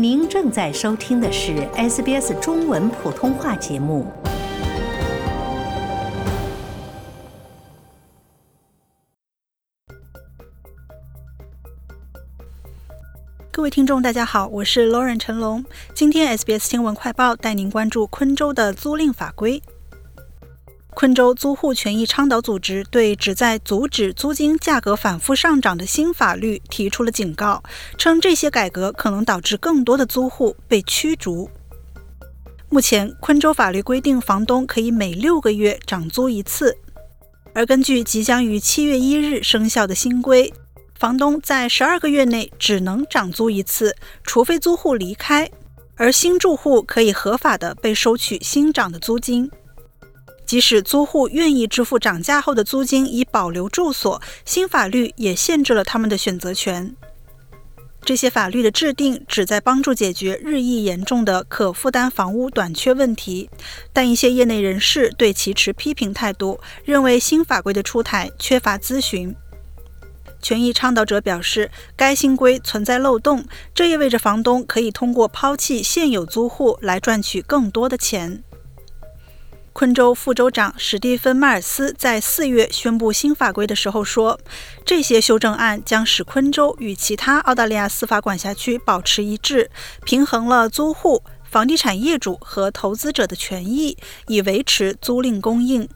[0.00, 4.06] 您正在收听的是 SBS 中文普通话节目。
[13.50, 15.64] 各位听众，大家好，我是 Lauren 陈龙。
[15.92, 19.60] 今天 SBS 新闻快报带您关注昆州的租赁法规。
[20.98, 27.62] 昆州租户权益倡导组织对旨在阻止租金价格反复上涨的新法律提出了警告，
[27.96, 31.48] 称这些改革可能导致更多的租户被驱逐。
[32.68, 36.76] 目前，昆州法律规定房东可以每六个月涨租一次，
[37.54, 40.52] 而根据即将于七月一日生效的新规，
[40.98, 45.48] 房东在十二个月内只能涨租一次，除非租户离开，
[45.94, 49.48] 而新住户可以合法的被收取新涨的租金。
[50.48, 56.96] 即使租户愿意支付涨价后的租金以保留住所，新法律也限制了他们的选择权。
[58.02, 63.50] 这些法律的制定旨在帮助解决日益严重的可负担房屋短缺问题，
[63.92, 69.36] 但一些业内人士对其持批评态度，认为新法规的出台缺乏咨询。
[70.40, 78.42] 权益倡导者表示，该新规存在漏洞，这意味着房东可以通过抛弃现有租户来赚取更多的钱。
[79.78, 84.40] 昆州副州长史蒂芬·迈尔斯在四月宣布新法规的时候说
[84.84, 89.70] ：“这些修正案将使昆州与其他澳大利亚司法管辖区保持一致，
[90.04, 95.88] 平衡了租户、房地产业主和投资者的权益，以维持租赁供应。”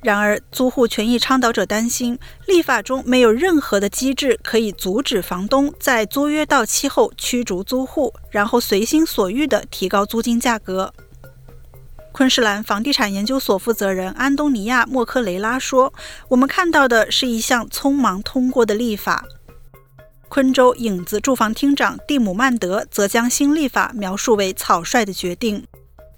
[0.00, 10.94] 然而，租户权益倡导者担心，立法中没有任何的机制可以阻止房东在租约到期后驱逐租户，然后随心所欲地提高租金价格。
[12.12, 15.92] 昆士兰房地产研究所负责人安东尼亚·莫克雷拉说
[16.28, 19.24] ：“我们看到的是一项匆忙通过的立法。”
[20.28, 25.66] 昆州影子住房厅长蒂姆曼德则将新立法描述为草率的决定。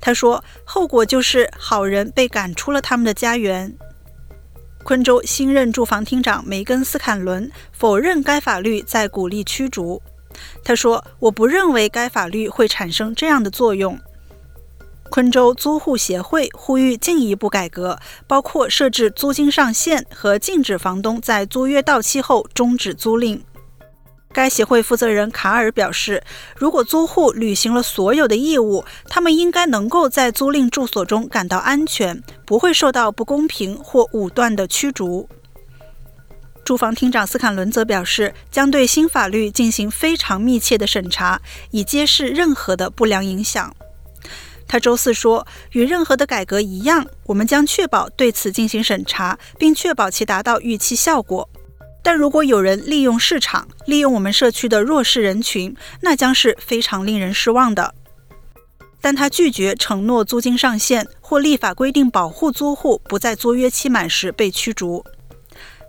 [0.00, 3.76] 他说：“后果就是好人被赶出了他们的家园。”
[4.82, 10.00] 昆州新任住房厅长梅根斯坎伦否认该法律在鼓励驱逐。
[10.64, 13.98] 他说：“我不认为该法律会产生这样的作用。”
[15.10, 17.98] 昆州租户协会呼吁进一步改革，
[18.28, 23.41] 包括设置租金上限和禁止房东在租约到期后终止租赁。
[24.32, 26.22] 该协会负责人卡尔表示，
[26.56, 35.28] 如果租户履行了所有的义务，他们应该能够在租赁住所中感到安全，不会受到不公平或武断的驱逐。
[36.65, 41.41] 住房厅长斯坎伦则表示，将对新法律进行非常密切的审查，
[41.72, 43.75] 以揭示任何的不良影响。
[44.70, 45.44] 他周四说
[45.75, 51.48] ：“与任何的改革一样，我们将确保对此进行审查，并确保其达到预期效果。
[52.04, 57.92] 但如果有人利用市场，利用我们社区的弱势人群，那将是非常令人失望的。”
[59.03, 65.04] 但他拒绝承诺租金上限或立法规定保护租户不在租约期满时被驱逐。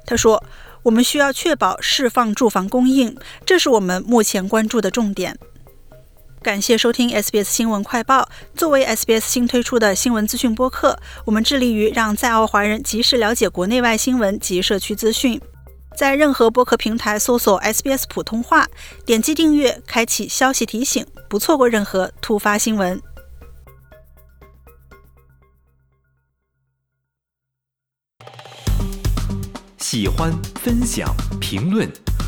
[0.07, 0.43] 他说
[0.81, 3.15] ：“我们需要确保释放住房供应，
[3.45, 5.37] 这是我们目前关注的重点。”
[6.43, 8.27] 感谢收听 SBS 新闻快报。
[8.55, 15.39] 作为 SBS 新推出的新闻资讯播客，我们致力于让在澳华人及时了解国内外新闻及社区资讯。
[15.95, 18.65] 在任何播客平台搜索 SBS 普通话，
[19.05, 22.99] 点击订阅，开启消息提醒，不错过任何突发新闻。
[29.77, 31.87] 喜欢、分享、评论。